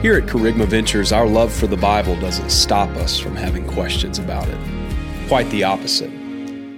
Here 0.00 0.14
at 0.14 0.26
Kerygma 0.26 0.68
Ventures, 0.68 1.10
our 1.10 1.26
love 1.26 1.52
for 1.52 1.66
the 1.66 1.76
Bible 1.76 2.14
doesn't 2.20 2.50
stop 2.50 2.88
us 2.90 3.18
from 3.18 3.34
having 3.34 3.66
questions 3.66 4.20
about 4.20 4.46
it. 4.46 4.56
Quite 5.26 5.50
the 5.50 5.64
opposite. 5.64 6.12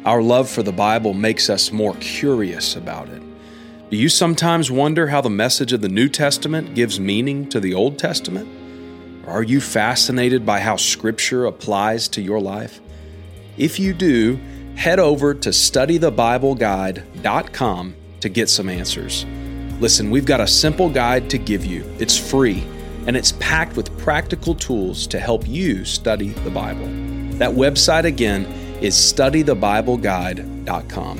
Our 0.06 0.22
love 0.22 0.48
for 0.48 0.62
the 0.62 0.72
Bible 0.72 1.12
makes 1.12 1.50
us 1.50 1.70
more 1.70 1.94
curious 1.96 2.76
about 2.76 3.10
it. 3.10 3.22
Do 3.90 3.98
you 3.98 4.08
sometimes 4.08 4.70
wonder 4.70 5.08
how 5.08 5.20
the 5.20 5.28
message 5.28 5.74
of 5.74 5.82
the 5.82 5.88
New 5.90 6.08
Testament 6.08 6.74
gives 6.74 6.98
meaning 6.98 7.46
to 7.50 7.60
the 7.60 7.74
Old 7.74 7.98
Testament? 7.98 8.48
Are 9.28 9.42
you 9.42 9.60
fascinated 9.60 10.46
by 10.46 10.60
how 10.60 10.76
Scripture 10.76 11.44
applies 11.44 12.08
to 12.08 12.22
your 12.22 12.40
life? 12.40 12.80
If 13.58 13.78
you 13.78 13.92
do, 13.92 14.40
head 14.76 14.98
over 14.98 15.34
to 15.34 15.50
studythebibleguide.com 15.50 17.96
to 18.20 18.28
get 18.30 18.48
some 18.48 18.70
answers. 18.70 19.26
Listen, 19.78 20.10
we've 20.10 20.24
got 20.24 20.40
a 20.40 20.46
simple 20.46 20.88
guide 20.88 21.28
to 21.28 21.36
give 21.36 21.66
you. 21.66 21.84
It's 21.98 22.16
free, 22.16 22.64
and 23.06 23.16
it's 23.16 23.32
packed 23.32 23.76
with 23.76 23.96
practical 23.98 24.54
tools 24.54 25.06
to 25.08 25.18
help 25.18 25.48
you 25.48 25.84
study 25.84 26.28
the 26.30 26.50
Bible. 26.50 26.86
That 27.38 27.50
website 27.50 28.04
again 28.04 28.44
is 28.80 28.94
studythebibleguide.com. 28.94 31.18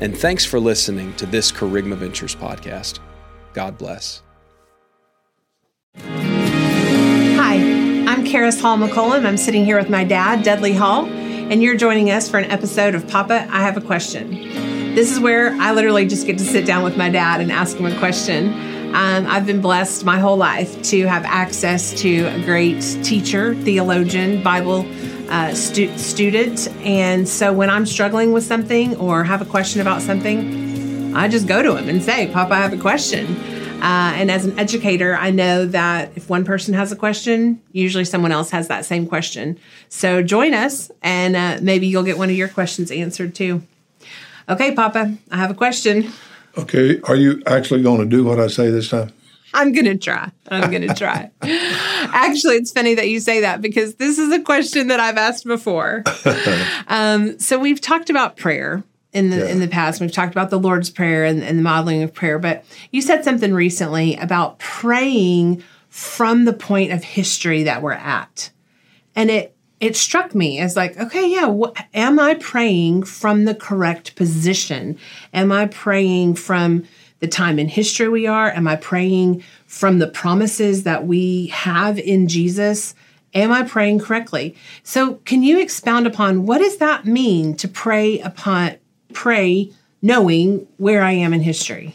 And 0.00 0.16
thanks 0.16 0.44
for 0.44 0.58
listening 0.58 1.14
to 1.14 1.26
this 1.26 1.52
Kerygma 1.52 1.96
Ventures 1.96 2.34
podcast. 2.34 2.98
God 3.52 3.78
bless. 3.78 4.22
Hi, 5.98 7.56
I'm 7.56 8.24
Karis 8.24 8.60
Hall 8.60 8.78
McCollum. 8.78 9.26
I'm 9.26 9.36
sitting 9.36 9.64
here 9.64 9.78
with 9.78 9.90
my 9.90 10.04
dad, 10.04 10.42
Dudley 10.42 10.72
Hall, 10.72 11.06
and 11.06 11.62
you're 11.62 11.76
joining 11.76 12.10
us 12.10 12.30
for 12.30 12.38
an 12.38 12.50
episode 12.50 12.94
of 12.94 13.06
Papa, 13.06 13.46
I 13.50 13.62
Have 13.62 13.76
a 13.76 13.80
Question. 13.80 14.71
This 14.94 15.10
is 15.10 15.18
where 15.18 15.54
I 15.54 15.72
literally 15.72 16.06
just 16.06 16.26
get 16.26 16.36
to 16.36 16.44
sit 16.44 16.66
down 16.66 16.84
with 16.84 16.98
my 16.98 17.08
dad 17.08 17.40
and 17.40 17.50
ask 17.50 17.78
him 17.78 17.86
a 17.86 17.98
question. 17.98 18.52
Um, 18.94 19.26
I've 19.26 19.46
been 19.46 19.62
blessed 19.62 20.04
my 20.04 20.18
whole 20.18 20.36
life 20.36 20.82
to 20.90 21.06
have 21.06 21.24
access 21.24 21.98
to 22.02 22.26
a 22.26 22.38
great 22.44 22.82
teacher, 23.02 23.54
theologian, 23.54 24.42
Bible 24.42 24.86
uh, 25.30 25.54
stu- 25.54 25.96
student. 25.96 26.68
And 26.84 27.26
so 27.26 27.54
when 27.54 27.70
I'm 27.70 27.86
struggling 27.86 28.32
with 28.32 28.44
something 28.44 28.94
or 28.96 29.24
have 29.24 29.40
a 29.40 29.46
question 29.46 29.80
about 29.80 30.02
something, 30.02 31.16
I 31.16 31.26
just 31.26 31.46
go 31.46 31.62
to 31.62 31.74
him 31.74 31.88
and 31.88 32.02
say, 32.02 32.30
Papa, 32.30 32.52
I 32.52 32.58
have 32.58 32.74
a 32.74 32.78
question. 32.78 33.34
Uh, 33.80 34.12
and 34.14 34.30
as 34.30 34.44
an 34.44 34.58
educator, 34.58 35.16
I 35.16 35.30
know 35.30 35.64
that 35.64 36.12
if 36.16 36.28
one 36.28 36.44
person 36.44 36.74
has 36.74 36.92
a 36.92 36.96
question, 36.96 37.62
usually 37.72 38.04
someone 38.04 38.30
else 38.30 38.50
has 38.50 38.68
that 38.68 38.84
same 38.84 39.06
question. 39.06 39.58
So 39.88 40.22
join 40.22 40.52
us, 40.52 40.90
and 41.00 41.34
uh, 41.34 41.58
maybe 41.62 41.86
you'll 41.86 42.02
get 42.02 42.18
one 42.18 42.28
of 42.28 42.36
your 42.36 42.48
questions 42.48 42.90
answered 42.90 43.34
too. 43.34 43.62
Okay, 44.48 44.74
Papa, 44.74 45.16
I 45.30 45.36
have 45.36 45.50
a 45.50 45.54
question. 45.54 46.12
Okay, 46.58 47.00
are 47.04 47.16
you 47.16 47.42
actually 47.46 47.82
going 47.82 48.00
to 48.00 48.06
do 48.06 48.24
what 48.24 48.38
I 48.38 48.48
say 48.48 48.70
this 48.70 48.90
time? 48.90 49.12
I'm 49.54 49.72
going 49.72 49.84
to 49.84 49.96
try. 49.96 50.30
I'm 50.48 50.70
going 50.70 50.82
to 50.88 50.94
try. 50.94 51.30
Actually, 51.42 52.56
it's 52.56 52.72
funny 52.72 52.94
that 52.94 53.08
you 53.08 53.20
say 53.20 53.40
that 53.40 53.60
because 53.60 53.96
this 53.96 54.18
is 54.18 54.32
a 54.32 54.40
question 54.40 54.88
that 54.88 55.00
I've 55.00 55.16
asked 55.16 55.44
before. 55.44 56.02
um, 56.88 57.38
so 57.38 57.58
we've 57.58 57.80
talked 57.80 58.10
about 58.10 58.36
prayer 58.36 58.82
in 59.12 59.30
the 59.30 59.38
yeah. 59.38 59.46
in 59.46 59.60
the 59.60 59.68
past. 59.68 60.00
We've 60.00 60.12
talked 60.12 60.32
about 60.32 60.50
the 60.50 60.58
Lord's 60.58 60.90
Prayer 60.90 61.24
and, 61.24 61.42
and 61.42 61.58
the 61.58 61.62
modeling 61.62 62.02
of 62.02 62.14
prayer, 62.14 62.38
but 62.38 62.64
you 62.90 63.02
said 63.02 63.24
something 63.24 63.52
recently 63.52 64.16
about 64.16 64.58
praying 64.58 65.62
from 65.88 66.46
the 66.46 66.54
point 66.54 66.92
of 66.92 67.04
history 67.04 67.64
that 67.64 67.82
we're 67.82 67.92
at, 67.92 68.50
and 69.14 69.30
it 69.30 69.54
it 69.82 69.96
struck 69.96 70.32
me 70.32 70.60
as 70.60 70.76
like, 70.76 70.96
okay, 70.96 71.28
yeah, 71.28 71.46
what, 71.46 71.76
am 71.92 72.20
I 72.20 72.34
praying 72.34 73.02
from 73.02 73.46
the 73.46 73.54
correct 73.54 74.14
position? 74.14 74.96
Am 75.34 75.50
I 75.50 75.66
praying 75.66 76.36
from 76.36 76.84
the 77.18 77.26
time 77.26 77.58
in 77.58 77.66
history 77.66 78.08
we 78.08 78.28
are? 78.28 78.48
Am 78.48 78.68
I 78.68 78.76
praying 78.76 79.42
from 79.66 79.98
the 79.98 80.06
promises 80.06 80.84
that 80.84 81.04
we 81.04 81.48
have 81.48 81.98
in 81.98 82.28
Jesus? 82.28 82.94
Am 83.34 83.50
I 83.50 83.64
praying 83.64 83.98
correctly? 83.98 84.54
So, 84.84 85.14
can 85.24 85.42
you 85.42 85.58
expound 85.58 86.06
upon 86.06 86.46
what 86.46 86.58
does 86.58 86.76
that 86.76 87.04
mean 87.04 87.56
to 87.56 87.66
pray 87.66 88.20
upon 88.20 88.76
pray 89.12 89.72
knowing 90.00 90.68
where 90.76 91.02
I 91.02 91.12
am 91.12 91.34
in 91.34 91.40
history? 91.40 91.92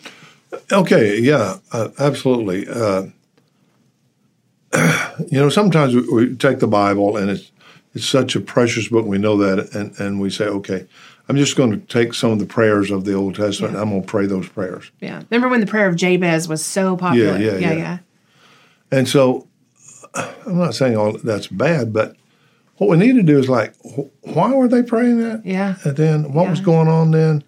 Okay, 0.74 1.22
yeah, 1.22 1.60
uh, 1.72 1.90
absolutely. 2.00 2.68
Uh, 2.68 3.04
you 5.32 5.40
know, 5.40 5.48
sometimes 5.48 5.96
we, 5.96 6.02
we, 6.10 6.36
take 6.36 6.60
the 6.60 6.68
Bible 6.68 7.16
and 7.16 7.30
it's 7.30 7.52
it's 7.98 8.08
such 8.08 8.36
a 8.36 8.40
precious 8.40 8.88
book. 8.88 9.06
We 9.06 9.18
know 9.18 9.38
that, 9.38 9.74
and 9.76 10.00
and 10.00 10.20
we 10.20 10.30
say, 10.30 10.46
okay, 10.46 10.88
I'm 11.30 11.36
just 11.36 11.56
going 11.56 11.72
to 11.72 11.78
take 11.78 12.14
some 12.14 12.32
of 12.32 12.40
the 12.40 12.46
prayers 12.46 12.90
of 12.90 13.04
the 13.04 13.14
Old 13.14 13.36
Testament 13.36 13.74
yeah. 13.74 13.82
and 13.82 13.90
I'm 13.90 13.94
going 13.94 14.02
to 14.02 14.08
pray 14.08 14.26
those 14.28 14.48
prayers. 14.48 14.92
Yeah. 15.02 15.24
Remember 15.30 15.50
when 15.50 15.60
the 15.60 15.68
prayer 15.68 15.88
of 15.88 15.96
Jabez 15.96 16.48
was 16.48 16.64
so 16.64 16.96
popular? 16.96 17.38
Yeah, 17.38 17.52
yeah, 17.52 17.58
yeah. 17.58 17.72
yeah. 17.72 17.78
yeah. 17.78 17.98
And 18.92 19.08
so 19.08 19.48
I'm 20.14 20.58
not 20.58 20.74
saying 20.74 20.96
all 20.96 21.18
that's 21.18 21.48
bad, 21.48 21.92
but 21.92 22.16
what 22.78 22.90
we 22.90 22.98
need 22.98 23.16
to 23.16 23.24
do 23.24 23.38
is 23.38 23.50
like, 23.50 23.74
why 24.22 24.54
were 24.54 24.68
they 24.68 24.84
praying 24.84 25.20
that? 25.20 25.46
Yeah. 25.46 25.76
And 25.84 25.98
then 25.98 26.34
what 26.34 26.50
was 26.50 26.62
going 26.62 26.88
on 26.88 27.12
then? 27.12 27.44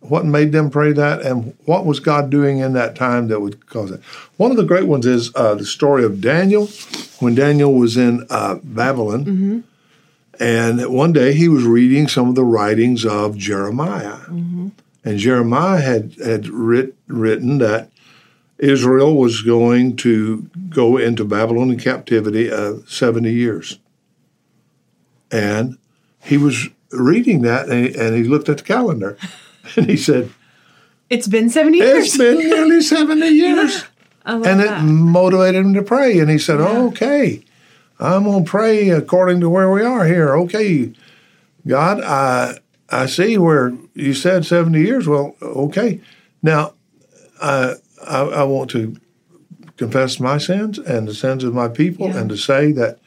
What 0.00 0.26
made 0.26 0.52
them 0.52 0.70
pray 0.70 0.92
that? 0.92 1.22
And 1.22 1.56
what 1.64 1.86
was 1.86 1.98
God 1.98 2.28
doing 2.28 2.58
in 2.58 2.74
that 2.74 2.94
time 2.94 3.28
that 3.28 3.40
would 3.40 3.66
cause 3.66 3.90
it? 3.90 4.02
One 4.36 4.50
of 4.50 4.58
the 4.58 4.64
great 4.64 4.86
ones 4.86 5.06
is 5.06 5.34
uh, 5.34 5.54
the 5.54 5.64
story 5.64 6.04
of 6.04 6.20
Daniel. 6.20 6.66
When 7.20 7.34
Daniel 7.34 7.72
was 7.72 7.96
in 7.96 8.26
uh, 8.28 8.56
Babylon, 8.62 9.24
mm-hmm. 9.24 9.60
And 10.40 10.86
one 10.92 11.12
day 11.12 11.32
he 11.34 11.48
was 11.48 11.64
reading 11.64 12.08
some 12.08 12.28
of 12.28 12.34
the 12.34 12.44
writings 12.44 13.04
of 13.04 13.36
Jeremiah. 13.36 14.18
Mm-hmm. 14.26 14.68
And 15.04 15.18
Jeremiah 15.18 15.80
had, 15.80 16.14
had 16.24 16.48
writ, 16.48 16.94
written 17.06 17.58
that 17.58 17.90
Israel 18.58 19.16
was 19.16 19.42
going 19.42 19.96
to 19.96 20.48
go 20.70 20.96
into 20.96 21.24
Babylonian 21.24 21.78
captivity 21.78 22.50
uh, 22.50 22.76
70 22.86 23.30
years. 23.32 23.78
And 25.30 25.78
he 26.22 26.38
was 26.38 26.68
reading 26.90 27.42
that 27.42 27.68
and 27.68 27.86
he, 27.86 27.98
and 27.98 28.14
he 28.14 28.24
looked 28.24 28.48
at 28.48 28.58
the 28.58 28.64
calendar 28.64 29.18
and 29.76 29.86
he 29.86 29.96
said, 29.96 30.30
It's 31.10 31.28
been 31.28 31.50
70 31.50 31.78
years. 31.78 32.06
It's 32.06 32.16
been 32.16 32.38
nearly 32.38 32.80
70 32.82 33.28
years. 33.28 33.84
and 34.24 34.44
that. 34.44 34.82
it 34.82 34.82
motivated 34.84 35.66
him 35.66 35.74
to 35.74 35.82
pray. 35.82 36.18
And 36.18 36.30
he 36.30 36.38
said, 36.38 36.60
yeah. 36.60 36.66
oh, 36.68 36.88
Okay, 36.88 37.44
I'm 38.00 38.24
going 38.24 38.44
to 38.44 38.50
pray 38.50 38.90
according 38.90 39.40
to 39.40 39.50
where 39.50 39.70
we 39.70 39.82
are 39.82 40.04
here. 40.04 40.36
Okay, 40.36 40.92
God, 41.66 42.00
I, 42.02 42.58
I 42.90 43.06
see 43.06 43.38
where 43.38 43.72
you 43.94 44.14
said 44.14 44.44
70 44.44 44.80
years. 44.80 45.06
Well, 45.06 45.36
okay. 45.40 46.00
Now, 46.42 46.74
I, 47.40 47.74
I, 48.06 48.20
I 48.20 48.42
want 48.44 48.70
to 48.70 48.96
confess 49.76 50.20
my 50.20 50.38
sins 50.38 50.78
and 50.78 51.08
the 51.08 51.14
sins 51.14 51.44
of 51.44 51.54
my 51.54 51.68
people 51.68 52.08
yeah. 52.08 52.18
and 52.18 52.28
to 52.28 52.36
say 52.36 52.72
that 52.72 52.98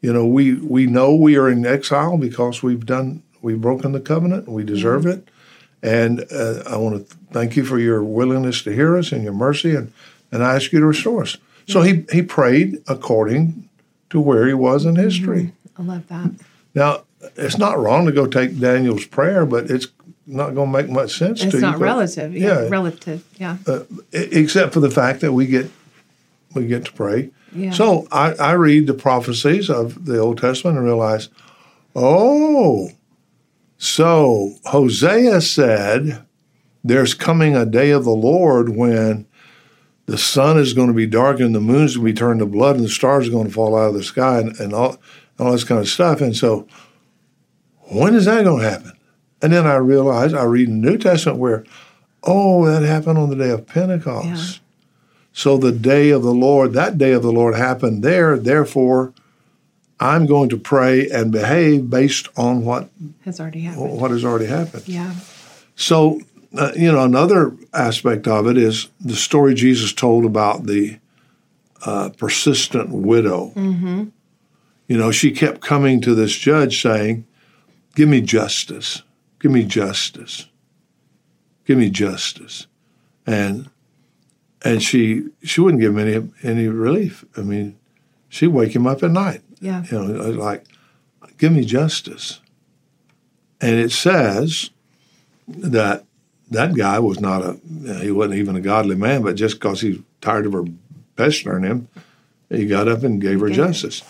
you 0.00 0.12
know, 0.12 0.26
we 0.26 0.54
we 0.54 0.86
know 0.86 1.14
we 1.14 1.36
are 1.36 1.48
in 1.48 1.66
exile 1.66 2.16
because 2.18 2.62
we've 2.62 2.86
done 2.86 3.22
we've 3.42 3.60
broken 3.60 3.92
the 3.92 4.00
covenant 4.00 4.46
and 4.46 4.54
we 4.54 4.64
deserve 4.64 5.02
mm-hmm. 5.02 5.20
it. 5.20 5.28
And 5.80 6.24
uh, 6.32 6.62
I 6.66 6.76
want 6.76 7.08
to 7.08 7.16
thank 7.32 7.56
you 7.56 7.64
for 7.64 7.78
your 7.78 8.02
willingness 8.02 8.62
to 8.62 8.72
hear 8.72 8.96
us 8.96 9.12
and 9.12 9.22
your 9.22 9.32
mercy, 9.32 9.74
and 9.74 9.92
and 10.30 10.44
I 10.44 10.54
ask 10.54 10.72
you 10.72 10.80
to 10.80 10.86
restore 10.86 11.22
us. 11.22 11.36
So 11.66 11.82
he 11.82 12.04
he 12.12 12.22
prayed 12.22 12.82
according 12.86 13.67
to 14.10 14.20
where 14.20 14.46
he 14.46 14.54
was 14.54 14.84
in 14.84 14.96
history. 14.96 15.52
Mm-hmm. 15.76 15.90
I 15.90 15.94
love 15.94 16.08
that. 16.08 16.30
Now 16.74 17.04
it's 17.36 17.58
not 17.58 17.78
wrong 17.78 18.06
to 18.06 18.12
go 18.12 18.26
take 18.26 18.58
Daniel's 18.58 19.06
prayer, 19.06 19.44
but 19.46 19.70
it's 19.70 19.88
not 20.26 20.54
going 20.54 20.72
to 20.72 20.78
make 20.78 20.90
much 20.90 21.16
sense 21.16 21.42
it's 21.42 21.52
to 21.52 21.58
you. 21.58 21.66
It's 21.66 21.72
not 21.72 21.78
relative. 21.78 22.36
Yeah, 22.36 22.62
yeah, 22.62 22.68
relative. 22.68 23.24
Yeah. 23.38 23.56
Uh, 23.66 23.80
except 24.12 24.72
for 24.72 24.80
the 24.80 24.90
fact 24.90 25.20
that 25.20 25.32
we 25.32 25.46
get 25.46 25.70
we 26.54 26.66
get 26.66 26.84
to 26.86 26.92
pray 26.92 27.30
so 27.72 28.06
I, 28.12 28.34
I 28.34 28.52
read 28.52 28.86
the 28.86 28.94
prophecies 28.94 29.70
of 29.70 30.04
the 30.04 30.18
Old 30.18 30.38
Testament 30.38 30.76
and 30.76 30.86
realize, 30.86 31.28
oh, 31.94 32.90
so 33.78 34.54
Hosea 34.66 35.40
said, 35.40 36.24
there's 36.84 37.14
coming 37.14 37.56
a 37.56 37.66
day 37.66 37.90
of 37.90 38.04
the 38.04 38.10
Lord 38.10 38.76
when 38.76 39.26
the 40.08 40.16
sun 40.16 40.58
is 40.58 40.72
going 40.72 40.88
to 40.88 40.94
be 40.94 41.06
dark 41.06 41.38
and 41.38 41.54
the 41.54 41.60
moon 41.60 41.84
is 41.84 41.96
going 41.96 42.06
to 42.06 42.12
be 42.12 42.18
turned 42.18 42.40
to 42.40 42.46
blood 42.46 42.76
and 42.76 42.84
the 42.84 42.88
stars 42.88 43.28
are 43.28 43.30
going 43.30 43.46
to 43.46 43.52
fall 43.52 43.76
out 43.76 43.88
of 43.88 43.94
the 43.94 44.02
sky 44.02 44.38
and, 44.38 44.58
and 44.58 44.72
all, 44.72 44.96
all 45.38 45.52
this 45.52 45.64
kind 45.64 45.78
of 45.78 45.86
stuff. 45.86 46.22
And 46.22 46.34
so, 46.34 46.66
when 47.90 48.14
is 48.14 48.24
that 48.24 48.42
going 48.42 48.62
to 48.62 48.70
happen? 48.70 48.92
And 49.42 49.52
then 49.52 49.66
I 49.66 49.76
realize 49.76 50.32
I 50.32 50.44
read 50.44 50.66
in 50.66 50.80
the 50.80 50.90
New 50.90 50.96
Testament 50.96 51.38
where, 51.38 51.64
oh, 52.22 52.64
that 52.64 52.82
happened 52.82 53.18
on 53.18 53.28
the 53.28 53.36
day 53.36 53.50
of 53.50 53.66
Pentecost. 53.66 54.26
Yeah. 54.26 54.60
So 55.34 55.58
the 55.58 55.72
day 55.72 56.08
of 56.08 56.22
the 56.22 56.32
Lord, 56.32 56.72
that 56.72 56.96
day 56.96 57.12
of 57.12 57.22
the 57.22 57.30
Lord 57.30 57.54
happened 57.54 58.02
there. 58.02 58.38
Therefore, 58.38 59.12
I'm 60.00 60.24
going 60.24 60.48
to 60.48 60.56
pray 60.56 61.10
and 61.10 61.30
behave 61.30 61.90
based 61.90 62.30
on 62.34 62.64
what 62.64 62.88
has 63.26 63.38
already 63.38 63.60
happened. 63.60 64.00
What 64.00 64.10
has 64.10 64.24
already 64.24 64.46
happened. 64.46 64.88
Yeah. 64.88 65.14
So, 65.76 66.22
uh, 66.56 66.72
you 66.74 66.90
know, 66.90 67.04
another 67.04 67.54
aspect 67.74 68.26
of 68.26 68.46
it 68.46 68.56
is 68.56 68.88
the 69.00 69.16
story 69.16 69.54
Jesus 69.54 69.92
told 69.92 70.24
about 70.24 70.64
the 70.64 70.98
uh, 71.84 72.10
persistent 72.10 72.90
widow. 72.90 73.52
Mm-hmm. 73.54 74.04
You 74.86 74.96
know, 74.96 75.10
she 75.10 75.30
kept 75.30 75.60
coming 75.60 76.00
to 76.00 76.14
this 76.14 76.34
judge 76.34 76.80
saying, 76.80 77.26
Give 77.94 78.08
me 78.08 78.20
justice. 78.20 79.02
Give 79.40 79.50
me 79.50 79.64
justice. 79.64 80.46
Give 81.66 81.76
me 81.78 81.90
justice. 81.90 82.66
And 83.26 83.68
and 84.62 84.82
she 84.82 85.28
she 85.42 85.60
wouldn't 85.60 85.80
give 85.80 85.96
him 85.96 85.98
any 85.98 86.28
any 86.42 86.68
relief. 86.68 87.24
I 87.36 87.42
mean, 87.42 87.78
she'd 88.28 88.48
wake 88.48 88.74
him 88.74 88.86
up 88.86 89.02
at 89.02 89.10
night. 89.10 89.42
Yeah. 89.60 89.84
You 89.90 90.02
know, 90.02 90.30
like, 90.30 90.64
give 91.36 91.52
me 91.52 91.64
justice. 91.64 92.40
And 93.60 93.74
it 93.78 93.90
says 93.90 94.70
that 95.48 96.04
that 96.50 96.74
guy 96.74 96.98
was 96.98 97.20
not 97.20 97.42
a 97.42 97.58
he 98.00 98.10
wasn't 98.10 98.36
even 98.36 98.56
a 98.56 98.60
godly 98.60 98.96
man, 98.96 99.22
but 99.22 99.36
just 99.36 99.56
because 99.56 99.80
he's 99.80 99.98
tired 100.20 100.46
of 100.46 100.52
her 100.52 100.64
pestering 101.16 101.64
him, 101.64 101.88
he 102.48 102.66
got 102.66 102.88
up 102.88 103.02
and 103.02 103.20
gave 103.20 103.40
her 103.40 103.50
justice. 103.50 104.02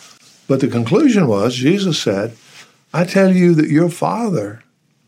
But 0.46 0.61
the 0.61 0.69
conclusion 0.69 1.26
was 1.26 1.55
Jesus 1.55 2.00
said, 2.00 2.37
I 2.93 3.05
tell 3.05 3.35
you 3.35 3.55
that 3.55 3.70
your 3.70 3.90
father 3.90 4.62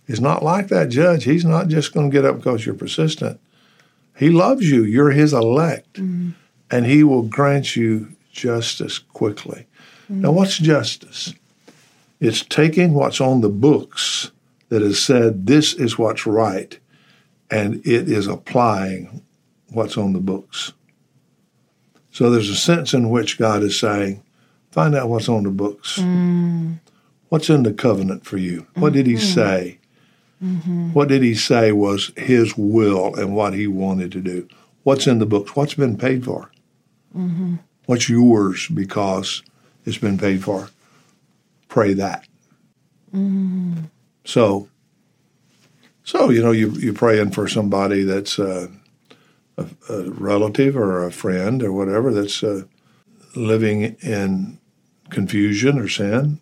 is 0.06 0.20
not 0.20 0.42
like 0.42 0.68
that 0.68 0.88
judge. 0.88 1.24
He's 1.24 1.44
not 1.44 1.68
just 1.68 1.94
going 1.94 2.10
to 2.10 2.14
get 2.14 2.24
up 2.24 2.36
because 2.36 2.66
you're 2.66 2.74
persistent. 2.74 3.40
He 4.18 4.28
loves 4.28 4.68
you. 4.68 4.82
You're 4.82 5.12
his 5.12 5.32
elect. 5.32 5.94
Mm-hmm. 5.94 6.30
And 6.70 6.86
he 6.86 7.04
will 7.04 7.22
grant 7.22 7.76
you 7.76 8.16
justice 8.32 8.98
quickly. 8.98 9.66
Mm-hmm. 10.04 10.22
Now, 10.22 10.32
what's 10.32 10.58
justice? 10.58 11.32
It's 12.18 12.42
taking 12.42 12.92
what's 12.92 13.20
on 13.20 13.40
the 13.40 13.48
books 13.48 14.32
that 14.68 14.82
has 14.82 15.00
said 15.00 15.46
this 15.46 15.72
is 15.74 15.96
what's 15.96 16.26
right, 16.26 16.78
and 17.50 17.76
it 17.86 18.08
is 18.08 18.26
applying 18.26 19.22
what's 19.68 19.96
on 19.96 20.12
the 20.12 20.20
books. 20.20 20.72
So 22.12 22.30
there's 22.30 22.50
a 22.50 22.56
sense 22.56 22.92
in 22.94 23.10
which 23.10 23.38
God 23.38 23.62
is 23.62 23.78
saying, 23.78 24.22
find 24.70 24.94
out 24.94 25.08
what's 25.08 25.28
on 25.28 25.44
the 25.44 25.50
books. 25.50 25.98
Mm. 25.98 26.80
What's 27.28 27.48
in 27.48 27.62
the 27.62 27.72
covenant 27.72 28.24
for 28.24 28.36
you? 28.36 28.66
What 28.74 28.92
did 28.92 29.06
he 29.06 29.14
mm-hmm. 29.14 29.34
say? 29.34 29.78
Mm-hmm. 30.42 30.92
What 30.92 31.08
did 31.08 31.22
he 31.22 31.34
say 31.34 31.70
was 31.70 32.12
his 32.16 32.56
will 32.56 33.14
and 33.14 33.36
what 33.36 33.54
he 33.54 33.66
wanted 33.66 34.10
to 34.12 34.20
do? 34.20 34.48
What's 34.82 35.06
in 35.06 35.18
the 35.18 35.26
books? 35.26 35.54
What's 35.54 35.74
been 35.74 35.96
paid 35.96 36.24
for? 36.24 36.50
Mm-hmm. 37.16 37.56
What's 37.86 38.08
yours 38.08 38.66
because 38.68 39.42
it's 39.84 39.98
been 39.98 40.18
paid 40.18 40.42
for? 40.42 40.70
Pray 41.68 41.92
that. 41.94 42.26
Mm-hmm. 43.14 43.84
So, 44.24 44.68
so 46.10 46.30
you 46.30 46.42
know, 46.42 46.50
you 46.50 46.70
you're 46.72 46.92
praying 46.92 47.30
for 47.30 47.46
somebody 47.46 48.02
that's 48.02 48.38
uh, 48.40 48.66
a, 49.56 49.66
a, 49.88 50.10
relative 50.10 50.76
or 50.76 51.04
a 51.04 51.12
friend 51.12 51.62
or 51.62 51.72
whatever 51.72 52.12
that's 52.12 52.42
uh, 52.42 52.64
living 53.36 53.96
in 54.02 54.58
confusion 55.10 55.78
or 55.78 55.86
sin, 55.86 56.40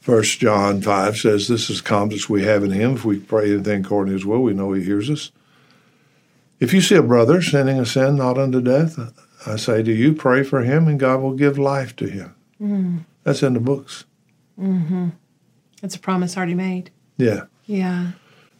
First 0.00 0.40
John 0.40 0.82
5 0.82 1.16
says, 1.18 1.46
This 1.46 1.70
is 1.70 1.80
confidence 1.80 2.28
we 2.28 2.42
have 2.42 2.64
in 2.64 2.72
him. 2.72 2.94
If 2.94 3.04
we 3.04 3.20
pray 3.20 3.52
anything 3.52 3.84
according 3.84 4.10
to 4.10 4.16
his 4.16 4.26
will, 4.26 4.42
we 4.42 4.54
know 4.54 4.72
he 4.72 4.82
hears 4.82 5.08
us. 5.08 5.30
If 6.58 6.72
you 6.72 6.80
see 6.80 6.96
a 6.96 7.02
brother 7.02 7.40
sinning 7.40 7.78
a 7.78 7.86
sin 7.86 8.16
not 8.16 8.38
unto 8.38 8.60
death, 8.60 8.98
I 9.46 9.54
say 9.54 9.84
to 9.84 9.92
you, 9.92 10.14
pray 10.14 10.42
for 10.42 10.62
him 10.62 10.88
and 10.88 10.98
God 10.98 11.20
will 11.20 11.34
give 11.34 11.58
life 11.58 11.94
to 11.96 12.08
him. 12.08 12.34
Mm. 12.60 13.04
That's 13.22 13.44
in 13.44 13.54
the 13.54 13.60
books. 13.60 14.04
Mm-hmm. 14.58 15.10
That's 15.80 15.94
a 15.94 16.00
promise 16.00 16.36
already 16.36 16.54
made. 16.54 16.90
Yeah. 17.18 17.42
Yeah. 17.66 18.12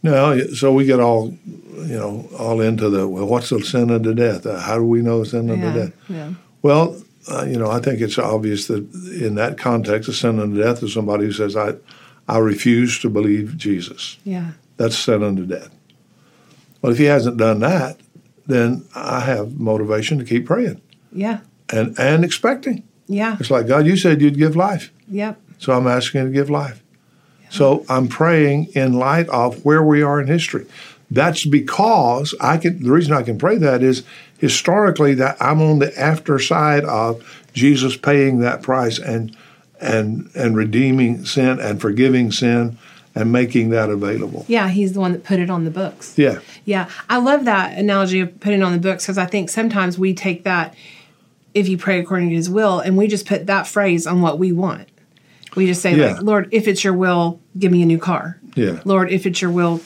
No, 0.02 0.38
so 0.48 0.72
we 0.72 0.84
get 0.84 1.00
all, 1.00 1.34
you 1.76 1.96
know, 1.96 2.28
all 2.38 2.60
into 2.60 2.88
the, 2.88 3.08
well, 3.08 3.26
what's 3.26 3.50
the 3.50 3.60
sin 3.60 3.90
unto 3.90 4.14
death? 4.14 4.46
Uh, 4.46 4.60
how 4.60 4.76
do 4.76 4.84
we 4.84 5.02
know 5.02 5.24
sin 5.24 5.50
unto 5.50 5.66
yeah. 5.66 5.74
death? 5.74 5.92
Yeah. 6.08 6.32
Well, 6.62 7.02
uh, 7.30 7.44
you 7.44 7.58
know, 7.58 7.70
I 7.70 7.80
think 7.80 8.00
it's 8.00 8.18
obvious 8.18 8.68
that 8.68 8.88
in 9.20 9.34
that 9.34 9.58
context, 9.58 10.08
a 10.08 10.12
sin 10.12 10.38
unto 10.38 10.62
death 10.62 10.82
is 10.82 10.94
somebody 10.94 11.24
who 11.24 11.32
says, 11.32 11.56
I, 11.56 11.74
I 12.28 12.38
refuse 12.38 13.00
to 13.00 13.10
believe 13.10 13.56
Jesus. 13.56 14.18
Yeah. 14.24 14.52
That's 14.76 14.96
sin 14.96 15.22
unto 15.22 15.44
death. 15.44 15.70
Well, 16.80 16.92
if 16.92 16.98
he 16.98 17.06
hasn't 17.06 17.36
done 17.36 17.60
that, 17.60 17.98
then 18.46 18.84
I 18.94 19.20
have 19.20 19.58
motivation 19.58 20.18
to 20.18 20.24
keep 20.24 20.46
praying. 20.46 20.80
Yeah. 21.12 21.40
And 21.70 21.98
and 21.98 22.24
expecting. 22.24 22.84
Yeah. 23.08 23.36
It's 23.40 23.50
like, 23.50 23.66
God, 23.66 23.86
you 23.86 23.96
said 23.96 24.22
you'd 24.22 24.38
give 24.38 24.56
life. 24.56 24.92
Yep. 25.08 25.40
So 25.58 25.72
I'm 25.72 25.86
asking 25.86 26.26
to 26.26 26.30
give 26.30 26.48
life. 26.48 26.82
So 27.50 27.84
I'm 27.88 28.08
praying 28.08 28.66
in 28.74 28.94
light 28.94 29.28
of 29.28 29.64
where 29.64 29.82
we 29.82 30.02
are 30.02 30.20
in 30.20 30.26
history. 30.26 30.66
That's 31.10 31.46
because 31.46 32.34
I 32.40 32.58
can 32.58 32.82
the 32.82 32.92
reason 32.92 33.14
I 33.14 33.22
can 33.22 33.38
pray 33.38 33.56
that 33.58 33.82
is 33.82 34.02
historically 34.38 35.14
that 35.14 35.36
I'm 35.40 35.62
on 35.62 35.78
the 35.78 35.98
after 35.98 36.38
side 36.38 36.84
of 36.84 37.46
Jesus 37.54 37.96
paying 37.96 38.40
that 38.40 38.62
price 38.62 38.98
and 38.98 39.36
and 39.80 40.30
and 40.34 40.56
redeeming 40.56 41.24
sin 41.24 41.60
and 41.60 41.80
forgiving 41.80 42.30
sin 42.30 42.76
and 43.14 43.32
making 43.32 43.70
that 43.70 43.90
available. 43.90 44.44
Yeah, 44.48 44.68
he's 44.68 44.92
the 44.92 45.00
one 45.00 45.12
that 45.12 45.24
put 45.24 45.40
it 45.40 45.50
on 45.50 45.64
the 45.64 45.70
books. 45.70 46.16
Yeah. 46.16 46.40
Yeah. 46.64 46.88
I 47.08 47.18
love 47.18 47.46
that 47.46 47.76
analogy 47.76 48.20
of 48.20 48.38
putting 48.40 48.60
it 48.60 48.64
on 48.64 48.72
the 48.72 48.78
books 48.78 49.04
because 49.04 49.18
I 49.18 49.26
think 49.26 49.50
sometimes 49.50 49.98
we 49.98 50.14
take 50.14 50.44
that 50.44 50.74
if 51.54 51.68
you 51.68 51.78
pray 51.78 51.98
according 51.98 52.28
to 52.28 52.36
his 52.36 52.48
will 52.48 52.78
and 52.78 52.96
we 52.96 53.08
just 53.08 53.26
put 53.26 53.46
that 53.46 53.66
phrase 53.66 54.06
on 54.06 54.20
what 54.20 54.38
we 54.38 54.52
want. 54.52 54.88
We 55.58 55.66
just 55.66 55.82
say 55.82 55.94
yeah. 55.94 56.14
like, 56.14 56.22
Lord, 56.22 56.48
if 56.52 56.66
it's 56.66 56.82
your 56.82 56.94
will, 56.94 57.40
give 57.58 57.70
me 57.70 57.82
a 57.82 57.86
new 57.86 57.98
car. 57.98 58.40
Yeah. 58.54 58.80
Lord, 58.84 59.10
if 59.10 59.26
it's 59.26 59.42
your 59.42 59.50
will, 59.50 59.80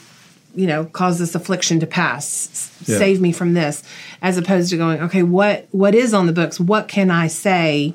you 0.55 0.67
know 0.67 0.85
cause 0.85 1.19
this 1.19 1.35
affliction 1.35 1.81
to 1.81 1.87
pass. 1.87 2.71
Yeah. 2.87 2.99
save 2.99 3.21
me 3.21 3.33
from 3.33 3.55
this. 3.55 3.83
As 4.21 4.37
opposed 4.37 4.71
to 4.71 4.77
going 4.77 5.01
okay 5.03 5.23
what 5.23 5.67
what 5.71 5.95
is 5.95 6.15
on 6.15 6.27
the 6.27 6.33
books? 6.33 6.61
What 6.61 6.89
can 6.89 7.11
i 7.11 7.27
say? 7.27 7.95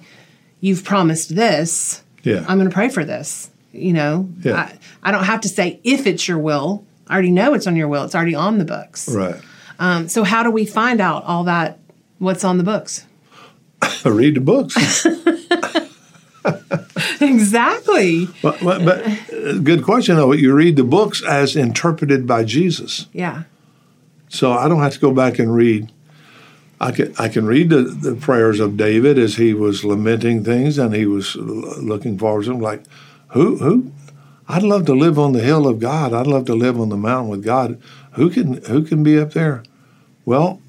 You've 0.59 0.83
promised 0.83 1.35
this. 1.35 2.03
Yeah. 2.24 2.44
I'm 2.47 2.57
going 2.57 2.69
to 2.69 2.74
pray 2.74 2.89
for 2.89 3.06
this 3.06 3.51
you 3.77 3.94
know? 3.94 4.29
Yeah. 4.41 4.56
I, 4.56 4.77
I 5.03 5.12
don't 5.12 5.24
have 5.24 5.41
to 5.41 5.50
say 5.50 5.79
if 5.83 6.07
it's 6.07 6.27
your 6.27 6.39
will. 6.39 6.85
I 7.07 7.13
already 7.13 7.31
know 7.31 7.53
it's 7.53 7.68
on 7.68 7.75
your 7.75 7.88
will. 7.88 8.03
It's 8.03 8.15
already 8.15 8.35
on 8.35 8.57
the 8.57 8.65
books. 8.65 9.07
Right. 9.07 9.39
Um, 9.79 10.09
so 10.09 10.24
how 10.24 10.44
do 10.44 10.51
we 10.51 10.65
find 10.65 11.00
out 11.00 11.24
all 11.24 11.45
that 11.45 11.79
what's 12.19 12.44
on 12.44 12.57
the 12.57 12.63
books? 12.63 13.06
Read 14.06 14.35
the 14.35 14.41
books 14.41 15.06
exactly. 17.22 18.28
But, 18.42 18.60
but, 18.64 18.86
but, 18.86 19.06
uh, 19.34 19.58
good 19.60 19.84
question 19.84 20.16
though. 20.16 20.34
You 20.34 20.54
read 20.54 20.76
the 20.76 20.84
books 20.84 21.24
as 21.24 21.56
interpreted 21.56 22.28
by 22.28 22.44
Jesus. 22.44 23.08
Yeah. 23.14 23.44
So 24.30 24.52
I 24.52 24.68
don't 24.68 24.82
have 24.82 24.94
to 24.94 25.00
go 25.00 25.12
back 25.12 25.40
and 25.40 25.54
read. 25.54 25.92
I 26.80 26.92
can 26.92 27.14
I 27.18 27.28
can 27.28 27.46
read 27.46 27.70
the, 27.70 27.82
the 27.82 28.16
prayers 28.16 28.60
of 28.60 28.78
David 28.78 29.18
as 29.18 29.38
he 29.38 29.54
was 29.54 29.84
lamenting 29.84 30.44
things 30.44 30.78
and 30.78 30.94
he 30.94 31.06
was 31.06 31.36
looking 31.36 32.20
forward 32.20 32.44
to 32.44 32.50
them. 32.50 32.60
Like, 32.60 32.84
who 33.30 33.58
who? 33.58 33.92
I'd 34.48 34.64
love 34.64 34.86
to 34.86 34.94
live 34.94 35.18
on 35.18 35.34
the 35.34 35.42
hill 35.42 35.68
of 35.68 35.80
God. 35.80 36.14
I'd 36.14 36.28
love 36.28 36.46
to 36.46 36.54
live 36.54 36.80
on 36.80 36.90
the 36.90 36.98
mountain 36.98 37.30
with 37.30 37.44
God. 37.44 37.82
Who 38.14 38.30
can 38.30 38.64
who 38.66 38.84
can 38.84 39.04
be 39.04 39.20
up 39.20 39.34
there? 39.34 39.64
Well, 40.26 40.62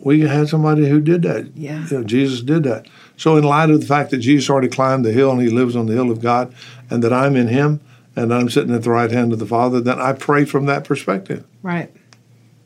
we 0.00 0.20
had 0.20 0.48
somebody 0.48 0.88
who 0.88 1.00
did 1.00 1.22
that. 1.22 1.56
Yeah. 1.56 1.86
You 1.88 1.98
know, 1.98 2.04
Jesus 2.04 2.42
did 2.42 2.64
that. 2.64 2.86
So, 3.18 3.36
in 3.36 3.44
light 3.44 3.68
of 3.68 3.80
the 3.80 3.86
fact 3.86 4.10
that 4.12 4.18
Jesus 4.18 4.48
already 4.48 4.68
climbed 4.68 5.04
the 5.04 5.12
hill 5.12 5.30
and 5.30 5.40
he 5.42 5.50
lives 5.50 5.76
on 5.76 5.86
the 5.86 5.92
hill 5.92 6.10
of 6.10 6.22
God, 6.22 6.54
and 6.88 7.02
that 7.02 7.12
I'm 7.12 7.36
in 7.36 7.48
him 7.48 7.80
and 8.16 8.32
I'm 8.32 8.48
sitting 8.48 8.74
at 8.74 8.84
the 8.84 8.90
right 8.90 9.10
hand 9.10 9.32
of 9.32 9.38
the 9.38 9.46
Father, 9.46 9.80
then 9.80 10.00
I 10.00 10.12
pray 10.12 10.44
from 10.44 10.66
that 10.66 10.84
perspective. 10.84 11.44
Right. 11.62 11.92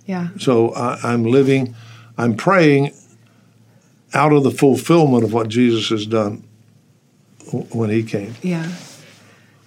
Yeah. 0.06 0.28
So, 0.38 0.75
I, 0.75 0.99
I'm 1.02 1.25
living, 1.25 1.75
I'm 2.16 2.37
praying 2.37 2.94
out 4.14 4.32
of 4.32 4.44
the 4.44 4.50
fulfillment 4.50 5.25
of 5.25 5.32
what 5.32 5.49
Jesus 5.49 5.88
has 5.88 6.06
done 6.06 6.44
when 7.71 7.90
he 7.90 8.02
came. 8.02 8.35
Yeah. 8.42 8.71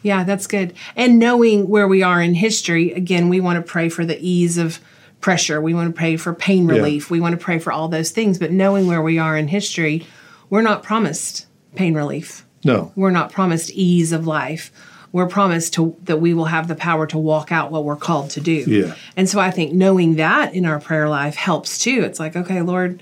Yeah, 0.03 0.23
that's 0.23 0.45
good. 0.45 0.75
And 0.95 1.17
knowing 1.17 1.67
where 1.67 1.87
we 1.87 2.03
are 2.03 2.21
in 2.21 2.35
history, 2.35 2.93
again, 2.93 3.27
we 3.27 3.39
want 3.39 3.57
to 3.57 3.71
pray 3.71 3.89
for 3.89 4.05
the 4.05 4.19
ease 4.19 4.59
of 4.59 4.79
pressure. 5.19 5.59
We 5.59 5.73
want 5.73 5.89
to 5.89 5.97
pray 5.97 6.15
for 6.17 6.31
pain 6.31 6.67
relief. 6.67 7.09
Yeah. 7.09 7.13
We 7.13 7.19
want 7.21 7.31
to 7.33 7.43
pray 7.43 7.57
for 7.57 7.71
all 7.71 7.87
those 7.87 8.11
things. 8.11 8.37
But 8.37 8.51
knowing 8.51 8.85
where 8.85 9.01
we 9.01 9.17
are 9.17 9.35
in 9.35 9.47
history, 9.47 10.05
we're 10.49 10.61
not 10.61 10.83
promised 10.83 11.47
pain 11.75 11.93
relief. 11.93 12.45
No. 12.63 12.91
We're 12.95 13.11
not 13.11 13.31
promised 13.31 13.71
ease 13.71 14.11
of 14.11 14.25
life. 14.25 14.71
We're 15.11 15.27
promised 15.27 15.73
to 15.75 15.95
that 16.03 16.17
we 16.17 16.33
will 16.33 16.45
have 16.45 16.67
the 16.67 16.75
power 16.75 17.07
to 17.07 17.17
walk 17.17 17.51
out 17.51 17.71
what 17.71 17.85
we're 17.85 17.95
called 17.95 18.31
to 18.31 18.41
do. 18.41 18.63
Yeah. 18.67 18.95
And 19.15 19.29
so 19.29 19.39
I 19.39 19.51
think 19.51 19.71
knowing 19.71 20.15
that 20.15 20.53
in 20.53 20.65
our 20.65 20.79
prayer 20.79 21.07
life 21.07 21.35
helps 21.35 21.79
too. 21.79 22.03
It's 22.03 22.19
like, 22.19 22.35
okay, 22.35 22.61
Lord, 22.61 23.01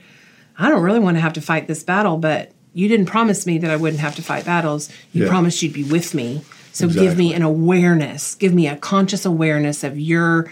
I 0.57 0.69
don't 0.69 0.83
really 0.83 0.99
want 0.99 1.17
to 1.17 1.21
have 1.21 1.33
to 1.33 1.41
fight 1.41 1.67
this 1.67 1.83
battle, 1.83 2.17
but 2.17 2.51
you 2.73 2.87
didn't 2.87 3.07
promise 3.07 3.45
me 3.45 3.57
that 3.59 3.71
I 3.71 3.75
wouldn't 3.75 4.01
have 4.01 4.15
to 4.17 4.21
fight 4.21 4.45
battles. 4.45 4.89
You 5.11 5.23
yeah. 5.23 5.29
promised 5.29 5.61
you'd 5.61 5.73
be 5.73 5.83
with 5.83 6.13
me. 6.13 6.43
So 6.71 6.85
exactly. 6.85 7.07
give 7.07 7.17
me 7.17 7.33
an 7.33 7.43
awareness, 7.43 8.35
give 8.35 8.53
me 8.53 8.67
a 8.67 8.75
conscious 8.75 9.25
awareness 9.25 9.83
of 9.83 9.99
your 9.99 10.51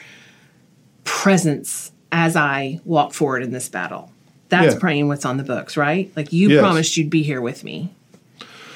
presence 1.04 1.92
as 2.12 2.36
I 2.36 2.80
walk 2.86 3.14
forward 3.14 3.42
in 3.42 3.52
this 3.52 3.70
battle. 3.70 4.12
That's 4.51 4.74
yeah. 4.74 4.79
praying 4.79 5.08
what's 5.08 5.24
on 5.24 5.38
the 5.38 5.43
books, 5.43 5.77
right? 5.77 6.12
Like 6.15 6.34
you 6.34 6.50
yes. 6.50 6.60
promised 6.60 6.98
you'd 6.98 7.10
be 7.10 7.24
here 7.24 7.39
with 7.39 7.63
me. 7.63 7.93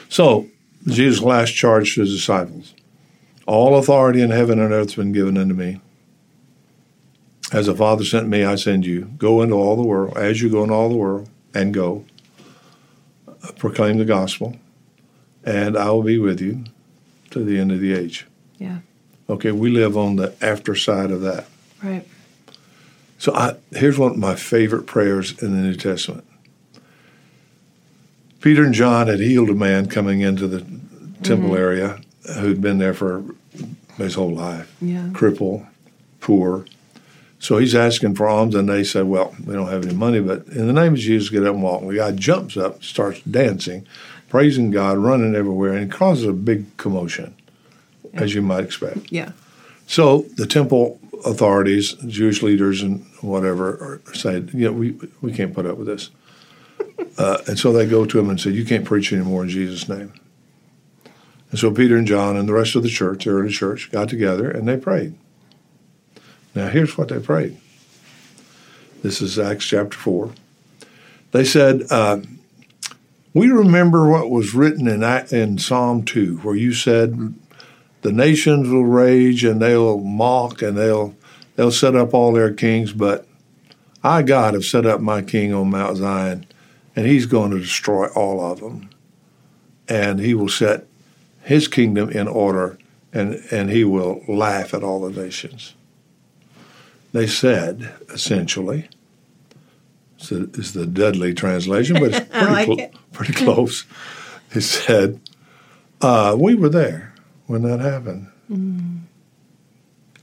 So, 0.08 0.48
Jesus' 0.88 1.22
last 1.22 1.51
charge 1.51 1.96
to 1.96 2.01
his 2.01 2.15
disciples 2.15 2.74
All 3.46 3.77
authority 3.77 4.22
in 4.22 4.29
heaven 4.32 4.58
and 4.58 4.72
earth 4.72 4.91
has 4.91 4.96
been 4.96 5.12
given 5.12 5.38
unto 5.38 5.53
me. 5.53 5.82
As 7.51 7.65
the 7.65 7.75
Father 7.75 8.05
sent 8.05 8.29
me, 8.29 8.46
I 8.46 8.55
send 8.55 8.86
you. 8.86 9.12
Go 9.17 9.41
into 9.41 9.55
all 9.55 9.75
the 9.75 9.84
world, 9.84 10.17
as 10.17 10.41
you 10.41 10.50
go 10.50 10.63
into 10.63 10.74
all 10.74 10.88
the 10.88 10.96
world, 10.96 11.29
and 11.53 11.74
go. 11.74 12.05
Proclaim 13.58 13.98
the 13.98 14.05
gospel, 14.05 14.55
and 15.44 15.77
I 15.77 15.91
will 15.91 16.03
be 16.03 16.17
with 16.17 16.39
you 16.39 16.63
to 17.32 17.44
the 17.44 17.60
end 17.60 17.74
of 17.74 17.82
the 17.82 17.94
age. 17.94 18.25
Yeah. 18.58 18.79
Okay, 19.29 19.51
we 19.51 19.70
live 19.70 19.98
on 19.98 20.15
the 20.15 20.34
after 20.41 20.74
side 20.74 21.12
of 21.12 21.20
that. 21.22 21.48
Right. 21.84 22.08
So 23.18 23.34
I, 23.34 23.56
here's 23.72 23.98
one 23.98 24.12
of 24.12 24.18
my 24.18 24.36
favorite 24.36 24.86
prayers 24.86 25.42
in 25.42 25.56
the 25.56 25.62
New 25.62 25.76
Testament. 25.76 26.26
Peter 28.42 28.64
and 28.64 28.74
John 28.74 29.08
had 29.08 29.20
healed 29.20 29.50
a 29.50 29.56
man 29.56 29.88
coming 29.88 30.22
into 30.22 30.48
the 30.48 30.60
temple 31.24 31.50
mm-hmm. 31.50 31.56
area 31.56 32.02
who'd 32.38 32.62
been 32.62 32.78
there 32.78 32.94
for 32.94 33.24
his 33.98 34.16
whole 34.16 34.34
life, 34.34 34.76
yeah. 34.82 35.10
cripple, 35.14 35.66
poor. 36.20 36.66
So 37.40 37.58
he's 37.58 37.76
asking 37.76 38.16
for 38.16 38.28
alms, 38.28 38.56
and 38.56 38.68
they 38.68 38.84
say, 38.84 39.04
"Well, 39.04 39.36
we 39.46 39.54
don't 39.54 39.70
have 39.70 39.86
any 39.86 39.96
money, 39.96 40.20
but 40.20 40.46
in 40.48 40.68
the 40.68 40.74
name 40.74 40.94
of 40.94 41.00
Jesus, 41.00 41.30
get 41.30 41.44
up 41.44 41.54
and 41.54 41.64
walk." 41.64 41.82
And 41.82 41.92
the 41.92 41.96
guy 41.96 42.12
jumps 42.12 42.58
up, 42.58 42.84
starts 42.84 43.22
dancing, 43.22 43.86
praising 44.30 44.72
God, 44.72 44.98
running 44.98 45.36
everywhere, 45.36 45.74
and 45.74 45.92
it 45.92 45.96
causes 45.96 46.26
a 46.26 46.34
big 46.34 46.76
commotion, 46.78 47.36
yeah. 48.14 48.22
as 48.22 48.34
you 48.34 48.42
might 48.42 48.64
expect. 48.64 49.12
Yeah. 49.12 49.32
So 49.88 50.25
the 50.36 50.48
temple 50.48 51.00
authorities, 51.25 51.94
Jewish 52.08 52.42
leaders, 52.42 52.82
and 52.82 53.06
whatever, 53.22 54.01
are 54.08 54.15
saying, 54.15 54.51
"Yeah, 54.54 54.70
we 54.70 54.98
we 55.22 55.32
can't 55.32 55.54
put 55.54 55.65
up 55.65 55.77
with 55.77 55.88
this." 55.88 56.10
uh, 57.18 57.39
and 57.48 57.58
so 57.58 57.72
they 57.72 57.86
go 57.86 58.06
to 58.06 58.20
him 58.20 58.30
and 58.30 58.39
say, 58.39 58.51
"You 58.51 58.65
can't 58.65 58.86
preach 58.86 59.13
anymore 59.13 59.44
in 59.44 59.50
Jesus' 59.50 59.88
name." 59.88 60.13
And 61.51 61.60
so 61.60 61.72
Peter 61.72 61.96
and 61.96 62.08
John 62.08 62.36
and 62.36 62.50
the 62.50 62.54
rest 62.54 62.75
of 62.75 62.84
the 62.84 62.89
church, 62.89 63.24
the 63.24 63.32
early 63.32 63.51
church, 63.51 63.92
got 63.92 64.10
together 64.10 64.51
and 64.51 64.68
they 64.68 64.77
prayed. 64.77 65.15
Now, 66.54 66.68
here's 66.68 66.98
what 66.98 67.10
they 67.10 67.20
prayed. 67.20 67.58
This 69.04 69.22
is 69.22 69.38
Acts 69.38 69.65
chapter 69.65 69.98
4. 69.98 70.32
They 71.32 71.44
said, 71.44 71.84
uh, 71.89 72.22
We 73.34 73.50
remember 73.50 74.10
what 74.10 74.30
was 74.30 74.54
written 74.54 74.88
in, 74.88 75.04
in 75.32 75.58
Psalm 75.58 76.04
2, 76.04 76.38
where 76.39 76.56
you 76.56 76.74
said, 76.74 77.36
The 78.06 78.12
nations 78.12 78.70
will 78.70 78.86
rage 78.86 79.44
and 79.44 79.60
they'll 79.60 79.98
mock 79.98 80.62
and 80.62 80.78
they'll, 80.78 81.16
they'll 81.56 81.72
set 81.72 81.96
up 81.96 82.14
all 82.14 82.32
their 82.32 82.54
kings, 82.54 82.94
but 82.94 83.28
I, 84.04 84.22
God, 84.22 84.54
have 84.54 84.64
set 84.64 84.86
up 84.86 85.02
my 85.02 85.24
king 85.24 85.52
on 85.52 85.72
Mount 85.72 85.98
Zion, 85.98 86.46
and 86.96 87.08
he's 87.08 87.26
going 87.26 87.50
to 87.50 87.58
destroy 87.58 88.06
all 88.10 88.40
of 88.46 88.60
them. 88.60 88.92
And 89.90 90.20
he 90.20 90.36
will 90.36 90.50
set 90.50 90.86
his 91.42 91.68
kingdom 91.68 92.12
in 92.12 92.28
order, 92.28 92.78
and, 93.12 93.44
and 93.50 93.72
he 93.72 93.84
will 93.84 94.22
laugh 94.28 94.76
at 94.76 94.84
all 94.84 95.02
the 95.02 95.24
nations. 95.24 95.74
They 97.12 97.26
said, 97.26 97.92
essentially, 98.10 98.88
so 100.18 100.48
is 100.54 100.74
the 100.74 100.86
Dudley 100.86 101.34
translation, 101.34 101.96
but 102.00 102.14
it's 102.14 102.30
pretty, 102.30 102.46
like 102.52 102.68
cl- 102.68 102.92
pretty 103.14 103.34
close. 103.34 103.84
It 104.52 104.62
said, 104.62 105.20
uh, 106.02 106.36
"We 106.38 106.54
were 106.54 106.70
there 106.70 107.15
when 107.48 107.62
that 107.64 107.80
happened. 107.80 108.28
Mm. 108.50 109.02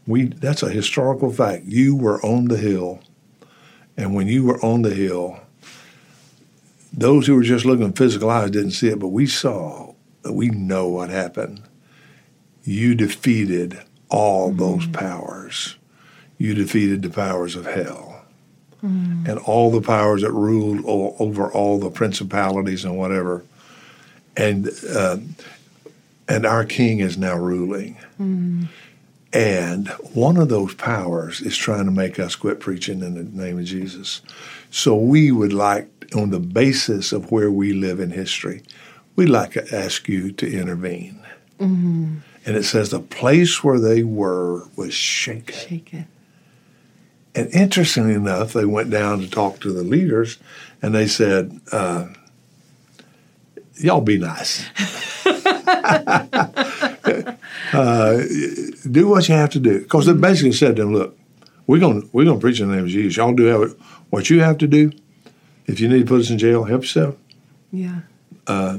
We 0.07 0.25
that's 0.25 0.63
a 0.63 0.71
historical 0.71 1.33
fact. 1.33 1.65
You 1.65 1.95
were 1.95 2.21
on 2.25 2.47
the 2.47 2.57
hill, 2.57 3.01
and 3.97 4.15
when 4.15 4.27
you 4.27 4.45
were 4.45 4.63
on 4.65 4.83
the 4.83 4.95
hill, 4.95 5.39
those 6.93 7.27
who 7.27 7.35
were 7.35 7.43
just 7.43 7.65
looking 7.65 7.93
physical 7.93 8.31
eyes 8.31 8.51
didn't 8.51 8.73
see 8.73 8.89
it, 8.89 8.99
but 8.99 9.09
we 9.09 9.27
saw. 9.27 9.95
That 10.23 10.35
we 10.35 10.51
know 10.51 10.87
what 10.87 11.11
happened. 11.11 11.63
You 12.63 12.95
defeated 12.95 13.83
all 14.09 14.53
mm. 14.53 14.59
those 14.59 14.87
powers." 14.87 15.77
you 16.43 16.55
defeated 16.55 17.03
the 17.03 17.09
powers 17.09 17.55
of 17.55 17.67
hell. 17.67 18.21
Mm. 18.83 19.29
And 19.29 19.39
all 19.39 19.71
the 19.71 19.81
powers 19.81 20.23
that 20.23 20.33
ruled 20.33 20.85
o- 20.85 21.15
over 21.21 21.49
all 21.53 21.79
the 21.79 21.89
principalities 21.89 22.85
and 22.85 22.99
whatever. 22.99 23.45
And, 24.37 24.69
uh, 24.93 25.19
and 26.29 26.47
our 26.47 26.65
king 26.65 27.01
is 27.01 27.19
now 27.19 27.37
ruling. 27.37 27.97
Mm. 28.21 28.69
And 29.33 29.89
one 30.13 30.37
of 30.37 30.49
those 30.51 30.75
powers 30.75 31.41
is 31.41 31.57
trying 31.57 31.87
to 31.87 31.91
make 31.91 32.19
us 32.19 32.37
quit 32.37 32.61
preaching 32.61 33.03
in 33.03 33.15
the 33.15 33.25
name 33.25 33.59
of 33.59 33.65
Jesus. 33.65 34.21
So 34.71 34.95
we 34.95 35.33
would 35.33 35.53
like, 35.53 35.89
on 36.15 36.31
the 36.31 36.41
basis 36.41 37.13
of 37.13 37.31
where 37.33 37.51
we 37.51 37.73
live 37.73 37.99
in 37.99 38.11
history, 38.11 38.63
we'd 39.17 39.31
like 39.31 39.53
to 39.53 39.75
ask 39.75 40.09
you 40.09 40.33
to 40.33 40.53
intervene. 40.53 41.25
Mm-hmm. 41.59 42.19
And 42.45 42.57
it 42.57 42.65
says 42.65 42.91
the 42.91 43.01
place 43.01 43.65
where 43.65 43.79
they 43.79 44.03
were 44.03 44.69
was 44.77 44.93
shaken. 44.93 45.55
Shaken. 45.55 46.09
And 47.35 47.49
interestingly 47.55 48.15
enough, 48.15 48.53
they 48.53 48.67
went 48.67 48.91
down 48.91 49.21
to 49.21 49.31
talk 49.31 49.61
to 49.61 49.73
the 49.73 49.83
leaders, 49.83 50.39
and 50.83 50.95
they 50.95 51.07
said, 51.07 51.59
uh, 51.71 52.09
"Y'all 53.77 54.03
be 54.03 54.19
nice. 54.19 54.67
uh, 57.73 58.17
do 58.91 59.09
what 59.09 59.29
you 59.29 59.35
have 59.35 59.51
to 59.51 59.61
do." 59.61 59.81
Because 59.81 60.07
they 60.07 60.15
basically 60.15 60.53
said 60.53 60.77
to 60.77 60.83
them, 60.83 60.95
"Look, 60.95 61.19
we're 61.67 61.81
going 61.81 62.09
we're 62.13 62.25
to 62.25 62.39
preach 62.39 62.61
in 62.61 62.69
the 62.69 62.77
name 62.77 62.85
of 62.85 62.91
Jesus. 62.91 63.17
Y'all 63.17 63.35
do 63.35 63.45
have 63.45 63.75
what 64.11 64.31
you 64.31 64.41
have 64.41 64.59
to 64.59 64.67
do. 64.67 64.93
If 65.67 65.81
you 65.81 65.89
need 65.89 66.01
to 66.01 66.07
put 66.07 66.21
us 66.21 66.31
in 66.31 66.39
jail, 66.39 66.65
help 66.65 66.83
yourself. 66.83 67.17
Yeah. 67.71 68.01
Uh, 68.47 68.79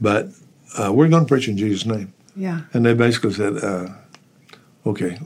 but 0.00 0.28
uh, 0.78 0.92
we're 0.92 1.08
going 1.08 1.24
to 1.24 1.28
preach 1.28 1.48
in 1.48 1.56
Jesus' 1.56 1.86
name. 1.86 2.12
Yeah. 2.36 2.62
And 2.72 2.84
they 2.84 2.94
basically 2.94 3.32
said, 3.32 3.56
uh, 3.62 3.88
"Okay." 4.86 5.18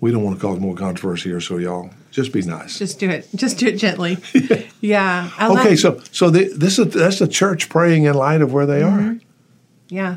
we 0.00 0.12
don't 0.12 0.22
want 0.22 0.38
to 0.38 0.46
cause 0.46 0.60
more 0.60 0.74
controversy 0.74 1.30
here, 1.30 1.40
so 1.40 1.56
y'all 1.56 1.90
just 2.10 2.32
be 2.32 2.42
nice. 2.42 2.78
Just 2.78 2.98
do 2.98 3.10
it. 3.10 3.28
Just 3.34 3.58
do 3.58 3.66
it 3.66 3.78
gently. 3.78 4.18
yeah. 4.80 5.30
I 5.36 5.48
okay, 5.58 5.76
so 5.76 6.00
so 6.12 6.30
the, 6.30 6.52
this 6.54 6.78
is 6.78 6.92
that's 6.94 7.18
the 7.18 7.28
church 7.28 7.68
praying 7.68 8.04
in 8.04 8.14
light 8.14 8.40
of 8.40 8.52
where 8.52 8.66
they 8.66 8.82
mm-hmm. 8.82 9.08
are. 9.08 9.20
Yeah. 9.88 10.16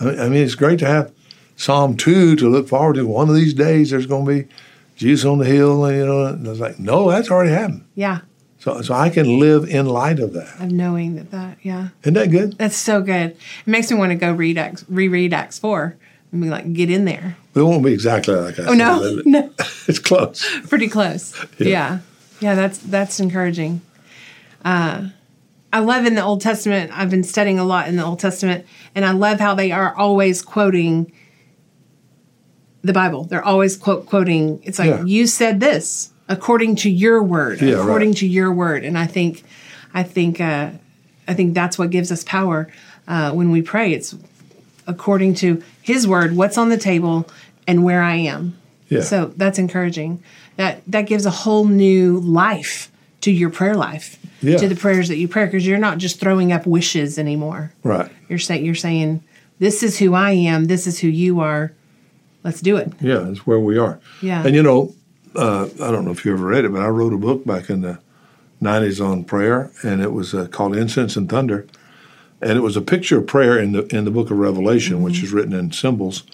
I 0.00 0.28
mean, 0.28 0.42
it's 0.42 0.54
great 0.54 0.78
to 0.80 0.86
have 0.86 1.12
Psalm 1.56 1.96
two 1.96 2.36
to 2.36 2.48
look 2.48 2.68
forward 2.68 2.94
to. 2.96 3.06
One 3.06 3.28
of 3.28 3.34
these 3.34 3.54
days, 3.54 3.90
there's 3.90 4.06
going 4.06 4.26
to 4.26 4.42
be 4.42 4.48
Jesus 4.96 5.24
on 5.24 5.38
the 5.38 5.44
hill, 5.44 5.84
and 5.84 5.96
you 5.96 6.06
know, 6.06 6.26
and 6.26 6.46
it's 6.46 6.60
like, 6.60 6.78
no, 6.78 7.10
that's 7.10 7.30
already 7.30 7.50
happened. 7.50 7.86
Yeah. 7.94 8.20
So, 8.58 8.80
so 8.80 8.94
I 8.94 9.10
can 9.10 9.38
live 9.38 9.68
in 9.68 9.86
light 9.86 10.18
of 10.20 10.32
that. 10.32 10.58
Of 10.58 10.72
knowing 10.72 11.16
that 11.16 11.30
that, 11.32 11.58
yeah. 11.62 11.88
Isn't 12.02 12.14
that 12.14 12.30
good? 12.30 12.56
That's 12.56 12.76
so 12.76 13.02
good. 13.02 13.32
It 13.32 13.66
makes 13.66 13.90
me 13.90 13.98
want 13.98 14.10
to 14.12 14.16
go 14.16 14.32
read 14.32 14.56
Acts, 14.56 14.84
reread 14.88 15.34
Acts 15.34 15.58
four 15.58 15.96
and 16.32 16.42
be 16.42 16.48
like, 16.48 16.72
get 16.72 16.90
in 16.90 17.04
there. 17.04 17.36
It 17.54 17.62
won't 17.62 17.84
be 17.84 17.92
exactly 17.92 18.34
like 18.34 18.58
I 18.58 18.64
oh, 18.64 18.72
no, 18.72 19.22
no. 19.26 19.50
it's 19.86 19.98
close. 19.98 20.44
Pretty 20.66 20.88
close. 20.88 21.38
Yeah. 21.58 21.68
yeah. 21.68 21.98
yeah. 22.40 22.54
that's 22.54 22.78
that's 22.78 23.20
encouraging. 23.20 23.82
Uh, 24.64 25.08
I 25.74 25.80
love 25.80 26.06
in 26.06 26.14
the 26.14 26.22
Old 26.22 26.40
Testament. 26.40 26.92
I've 26.94 27.10
been 27.10 27.24
studying 27.24 27.58
a 27.58 27.64
lot 27.64 27.88
in 27.88 27.96
the 27.96 28.04
Old 28.04 28.20
Testament, 28.20 28.64
and 28.94 29.04
I 29.04 29.10
love 29.10 29.40
how 29.40 29.56
they 29.56 29.72
are 29.72 29.92
always 29.96 30.40
quoting 30.40 31.10
the 32.82 32.92
Bible. 32.92 33.24
They're 33.24 33.44
always 33.44 33.76
quote 33.76 34.06
quoting. 34.06 34.60
It's 34.62 34.78
like 34.78 34.90
yeah. 34.90 35.04
you 35.04 35.26
said 35.26 35.58
this 35.58 36.12
according 36.28 36.76
to 36.76 36.88
your 36.88 37.24
word, 37.24 37.60
yeah, 37.60 37.74
according 37.74 38.10
right. 38.10 38.18
to 38.18 38.26
your 38.28 38.52
word, 38.52 38.84
and 38.84 38.96
I 38.96 39.08
think, 39.08 39.42
I 39.92 40.04
think, 40.04 40.40
uh, 40.40 40.70
I 41.26 41.34
think 41.34 41.54
that's 41.54 41.76
what 41.76 41.90
gives 41.90 42.12
us 42.12 42.22
power 42.22 42.70
uh, 43.08 43.32
when 43.32 43.50
we 43.50 43.60
pray. 43.60 43.92
It's 43.92 44.14
according 44.86 45.34
to 45.34 45.60
his 45.82 46.06
word, 46.06 46.36
what's 46.36 46.56
on 46.56 46.68
the 46.68 46.78
table 46.78 47.28
and 47.66 47.82
where 47.82 48.00
I 48.00 48.14
am. 48.14 48.56
Yeah. 48.90 49.00
So 49.00 49.32
that's 49.36 49.58
encouraging. 49.58 50.22
That 50.54 50.82
that 50.86 51.02
gives 51.02 51.26
a 51.26 51.30
whole 51.30 51.64
new 51.64 52.20
life 52.20 52.92
to 53.22 53.32
your 53.32 53.50
prayer 53.50 53.74
life. 53.74 54.20
Yeah. 54.44 54.58
To 54.58 54.68
the 54.68 54.76
prayers 54.76 55.08
that 55.08 55.16
you 55.16 55.28
pray 55.28 55.46
because 55.46 55.66
you're 55.66 55.78
not 55.78 55.98
just 55.98 56.20
throwing 56.20 56.52
up 56.52 56.66
wishes 56.66 57.18
anymore. 57.18 57.72
Right. 57.82 58.10
You're 58.28 58.38
saying 58.38 58.64
you're 58.64 58.74
saying 58.74 59.22
this 59.58 59.82
is 59.82 59.98
who 59.98 60.14
I 60.14 60.32
am, 60.32 60.66
this 60.66 60.86
is 60.86 60.98
who 60.98 61.08
you 61.08 61.40
are. 61.40 61.72
Let's 62.42 62.60
do 62.60 62.76
it. 62.76 62.92
Yeah, 63.00 63.20
that's 63.20 63.46
where 63.46 63.58
we 63.58 63.78
are. 63.78 63.98
Yeah. 64.20 64.44
And 64.44 64.54
you 64.54 64.62
know, 64.62 64.94
uh, 65.34 65.64
I 65.82 65.90
don't 65.90 66.04
know 66.04 66.10
if 66.10 66.24
you 66.24 66.32
ever 66.32 66.44
read 66.44 66.64
it, 66.64 66.72
but 66.72 66.82
I 66.82 66.88
wrote 66.88 67.14
a 67.14 67.18
book 67.18 67.44
back 67.44 67.70
in 67.70 67.80
the 67.80 67.98
90s 68.62 69.04
on 69.04 69.24
prayer, 69.24 69.72
and 69.82 70.02
it 70.02 70.12
was 70.12 70.34
uh, 70.34 70.46
called 70.48 70.76
Incense 70.76 71.16
and 71.16 71.28
Thunder 71.28 71.66
and 72.44 72.58
it 72.58 72.60
was 72.60 72.76
a 72.76 72.82
picture 72.82 73.18
of 73.18 73.26
prayer 73.26 73.58
in 73.58 73.72
the 73.72 73.86
in 73.86 74.04
the 74.04 74.10
book 74.10 74.30
of 74.30 74.38
Revelation, 74.38 74.96
mm-hmm. 74.96 75.04
which 75.04 75.22
is 75.22 75.32
written 75.32 75.54
in 75.54 75.72
symbols. 75.72 76.24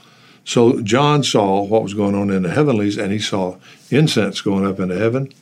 So 0.45 0.83
John 0.83 1.23
saw 1.23 1.63
what 1.63 1.83
was 1.83 1.95
going 1.95 2.15
on 2.15 2.31
in 2.31 2.43
the 2.43 2.51
heavenlies, 2.51 2.99
and 2.99 3.13
he 3.13 3.21
saw 3.21 3.59
incense 3.91 4.41
going 4.41 4.67
up 4.67 4.81
into 4.81 4.99
heaven, 4.99 5.33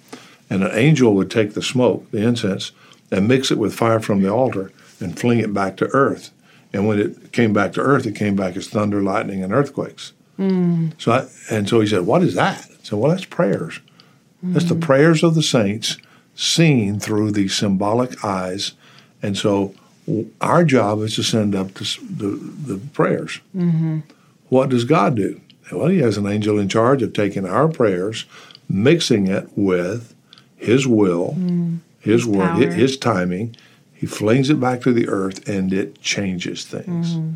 and 0.50 0.62
an 0.62 0.71
angel 0.73 1.14
would 1.14 1.31
take 1.31 1.55
the 1.55 1.62
smoke, 1.62 2.11
the 2.11 2.19
incense, 2.19 2.73
and 3.11 3.28
mix 3.28 3.50
it 3.50 3.59
with 3.59 3.75
fire 3.75 4.00
from 4.00 4.23
the 4.23 4.31
altar 4.31 4.73
and 5.00 5.19
fling 5.19 5.38
it 5.38 5.55
back 5.55 5.76
to 5.78 5.87
earth. 5.93 6.31
And 6.73 6.87
when 6.87 6.99
it 6.99 7.33
came 7.33 7.52
back 7.52 7.73
to 7.75 7.81
earth, 7.81 8.07
it 8.07 8.14
came 8.14 8.37
back 8.37 8.57
as 8.57 8.69
thunder, 8.69 9.02
lightning, 9.02 9.43
and 9.43 9.52
earthquakes. 9.52 10.12
Mm. 10.38 10.93
So 11.00 11.12
I, 11.12 11.26
and 11.50 11.69
so 11.69 11.81
he 11.81 11.87
said, 11.87 12.07
"What 12.07 12.23
is 12.23 12.35
that?" 12.35 12.69
So 12.83 12.97
well, 12.97 13.11
that's 13.11 13.25
prayers. 13.25 13.81
Mm. 14.45 14.52
That's 14.52 14.67
the 14.67 14.75
mm. 14.75 14.83
prayers 14.83 15.23
of 15.23 15.35
the 15.35 15.43
saints 15.43 15.97
seen 16.35 17.00
through 17.00 17.33
the 17.33 17.49
symbolic 17.49 18.25
eyes, 18.25 18.73
and 19.23 19.37
so 19.37 19.75
our 20.40 20.64
job 20.64 21.00
is 21.00 21.14
to 21.17 21.23
send 21.23 21.55
up 21.55 21.75
the, 21.75 21.99
the, 22.09 22.75
the 22.75 22.78
prayers. 22.88 23.40
Mm-hmm. 23.57 24.00
What 24.49 24.71
does 24.71 24.85
God 24.85 25.17
do? 25.17 25.40
Well, 25.71 25.88
He 25.88 25.99
has 25.99 26.17
an 26.17 26.26
angel 26.26 26.59
in 26.59 26.69
charge 26.69 27.02
of 27.02 27.12
taking 27.12 27.47
our 27.47 27.69
prayers, 27.69 28.25
mixing 28.69 29.26
it 29.26 29.50
with 29.55 30.14
His 30.59 30.87
will, 30.87 31.35
mm. 31.38 31.79
His, 32.00 32.25
his 32.25 32.27
word, 32.27 32.59
power. 32.59 32.73
His 32.73 32.97
timing. 32.97 33.57
He 33.93 34.07
flings 34.07 34.49
it 34.49 34.61
back 34.61 34.81
to 34.83 34.93
the 34.93 35.09
earth, 35.09 35.49
and 35.49 35.73
it 35.73 36.00
changes 36.00 36.65
things. 36.65 37.15
Mm-hmm. 37.15 37.33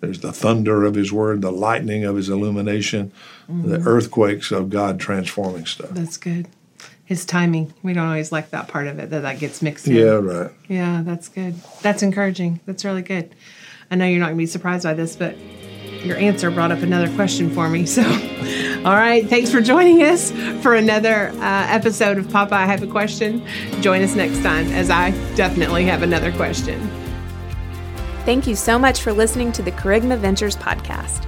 There's 0.00 0.20
the 0.20 0.32
thunder 0.32 0.84
of 0.84 0.94
His 0.94 1.12
word, 1.12 1.42
the 1.42 1.52
lightning 1.52 2.04
of 2.04 2.16
His 2.16 2.28
illumination, 2.28 3.12
mm-hmm. 3.50 3.68
the 3.68 3.80
earthquakes 3.80 4.50
of 4.50 4.70
God 4.70 4.98
transforming 4.98 5.66
stuff. 5.66 5.90
That's 5.90 6.16
good. 6.16 6.48
His 7.04 7.26
timing. 7.26 7.74
We 7.82 7.92
don't 7.92 8.06
always 8.06 8.32
like 8.32 8.50
that 8.50 8.68
part 8.68 8.86
of 8.86 8.98
it 8.98 9.10
that 9.10 9.20
that 9.20 9.38
gets 9.40 9.60
mixed 9.60 9.88
in. 9.88 9.96
Yeah, 9.96 10.12
right. 10.12 10.50
Yeah, 10.68 11.02
that's 11.04 11.28
good. 11.28 11.56
That's 11.82 12.02
encouraging. 12.02 12.60
That's 12.66 12.84
really 12.84 13.02
good. 13.02 13.34
I 13.90 13.96
know 13.96 14.06
you're 14.06 14.20
not 14.20 14.26
going 14.26 14.36
to 14.36 14.42
be 14.42 14.46
surprised 14.46 14.84
by 14.84 14.94
this, 14.94 15.16
but 15.16 15.36
your 16.04 16.16
answer 16.16 16.50
brought 16.50 16.72
up 16.72 16.78
another 16.78 17.12
question 17.14 17.50
for 17.50 17.68
me. 17.68 17.84
So, 17.86 18.02
all 18.84 18.94
right. 18.94 19.28
Thanks 19.28 19.50
for 19.50 19.60
joining 19.60 20.02
us 20.02 20.30
for 20.62 20.74
another 20.74 21.28
uh, 21.34 21.66
episode 21.68 22.16
of 22.16 22.30
Papa, 22.30 22.54
I 22.54 22.64
Have 22.64 22.82
a 22.82 22.86
Question. 22.86 23.46
Join 23.82 24.00
us 24.00 24.14
next 24.14 24.42
time 24.42 24.66
as 24.68 24.88
I 24.88 25.10
definitely 25.34 25.84
have 25.84 26.02
another 26.02 26.32
question. 26.32 26.80
Thank 28.24 28.46
you 28.46 28.54
so 28.54 28.78
much 28.78 29.02
for 29.02 29.12
listening 29.12 29.52
to 29.52 29.62
the 29.62 29.72
Kerygma 29.72 30.16
Ventures 30.16 30.56
podcast. 30.56 31.26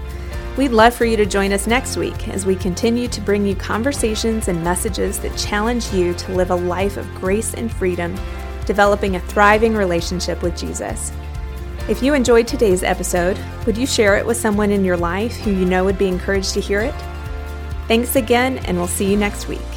We'd 0.56 0.70
love 0.70 0.94
for 0.94 1.04
you 1.04 1.14
to 1.18 1.26
join 1.26 1.52
us 1.52 1.66
next 1.66 1.98
week 1.98 2.26
as 2.28 2.46
we 2.46 2.56
continue 2.56 3.06
to 3.08 3.20
bring 3.20 3.46
you 3.46 3.54
conversations 3.54 4.48
and 4.48 4.64
messages 4.64 5.20
that 5.20 5.36
challenge 5.36 5.92
you 5.92 6.14
to 6.14 6.32
live 6.32 6.50
a 6.50 6.54
life 6.54 6.96
of 6.96 7.14
grace 7.16 7.52
and 7.52 7.70
freedom, 7.70 8.18
developing 8.64 9.16
a 9.16 9.20
thriving 9.20 9.74
relationship 9.74 10.42
with 10.42 10.56
Jesus. 10.56 11.12
If 11.86 12.02
you 12.02 12.14
enjoyed 12.14 12.46
today's 12.46 12.82
episode, 12.82 13.38
would 13.66 13.76
you 13.76 13.86
share 13.86 14.16
it 14.16 14.24
with 14.24 14.38
someone 14.38 14.70
in 14.70 14.86
your 14.86 14.96
life 14.96 15.36
who 15.36 15.50
you 15.50 15.66
know 15.66 15.84
would 15.84 15.98
be 15.98 16.08
encouraged 16.08 16.54
to 16.54 16.60
hear 16.60 16.80
it? 16.80 16.94
Thanks 17.92 18.16
again, 18.16 18.56
and 18.64 18.78
we'll 18.78 18.86
see 18.86 19.10
you 19.10 19.18
next 19.18 19.48
week. 19.48 19.71